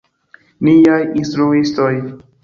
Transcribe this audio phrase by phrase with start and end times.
[0.67, 1.93] Niaj instruistoj.